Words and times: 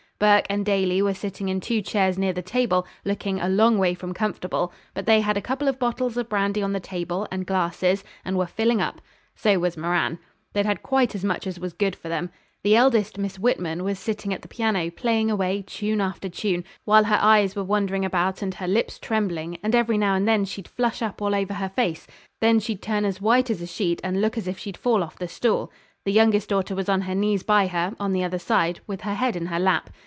Burke 0.23 0.45
and 0.51 0.63
Daly 0.63 1.01
were 1.01 1.15
sitting 1.15 1.49
in 1.49 1.59
two 1.59 1.81
chairs 1.81 2.15
near 2.15 2.31
the 2.31 2.43
table, 2.43 2.85
looking 3.03 3.41
a 3.41 3.49
long 3.49 3.79
way 3.79 3.95
from 3.95 4.13
comfortable; 4.13 4.71
but 4.93 5.07
they 5.07 5.19
had 5.21 5.35
a 5.35 5.41
couple 5.41 5.67
of 5.67 5.79
bottles 5.79 6.15
of 6.15 6.29
brandy 6.29 6.61
on 6.61 6.73
the 6.73 6.79
table 6.79 7.27
and 7.31 7.47
glasses, 7.47 8.03
and 8.23 8.37
were 8.37 8.45
filling 8.45 8.79
up. 8.79 9.01
So 9.35 9.57
was 9.57 9.75
Moran. 9.75 10.19
They'd 10.53 10.67
had 10.67 10.83
quite 10.83 11.15
as 11.15 11.23
much 11.25 11.47
as 11.47 11.59
was 11.59 11.73
good 11.73 11.95
for 11.95 12.07
them. 12.07 12.29
The 12.61 12.75
eldest 12.75 13.17
Miss 13.17 13.39
Whitman 13.39 13.83
was 13.83 13.97
sitting 13.97 14.31
at 14.31 14.43
the 14.43 14.47
piano, 14.47 14.91
playing 14.91 15.31
away 15.31 15.63
tune 15.65 15.99
after 15.99 16.29
tune, 16.29 16.65
while 16.85 17.05
her 17.05 17.17
eyes 17.19 17.55
were 17.55 17.63
wandering 17.63 18.05
about 18.05 18.43
and 18.43 18.53
her 18.53 18.67
lips 18.67 18.99
trembling, 18.99 19.57
and 19.63 19.73
every 19.73 19.97
now 19.97 20.13
and 20.13 20.27
then 20.27 20.45
she'd 20.45 20.67
flush 20.67 21.01
up 21.01 21.19
all 21.19 21.33
over 21.33 21.55
her 21.55 21.69
face; 21.69 22.05
then 22.41 22.59
she'd 22.59 22.83
turn 22.83 23.05
as 23.05 23.21
white 23.21 23.49
as 23.49 23.59
a 23.59 23.65
sheet, 23.65 23.99
and 24.03 24.21
look 24.21 24.37
as 24.37 24.47
if 24.47 24.59
she'd 24.59 24.77
fall 24.77 25.01
off 25.03 25.17
the 25.17 25.27
stool. 25.27 25.71
The 26.05 26.11
youngest 26.13 26.49
daughter 26.49 26.75
was 26.75 26.89
on 26.89 27.01
her 27.01 27.15
knees 27.15 27.41
by 27.41 27.65
her, 27.65 27.95
on 27.99 28.13
the 28.13 28.23
other 28.23 28.37
side, 28.39 28.81
with 28.85 29.01
her 29.01 29.15
head 29.15 29.35
in 29.35 29.47
her 29.47 29.59
lap. 29.59 29.89